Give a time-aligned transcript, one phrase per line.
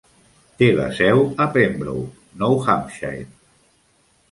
[0.61, 3.31] Té la seu a Pembroke, Nou Hampshire.